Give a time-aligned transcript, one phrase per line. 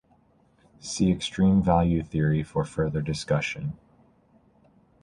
[0.79, 3.77] See extreme value theory for further discussion.